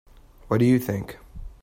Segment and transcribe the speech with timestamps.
[0.47, 1.19] What did you think?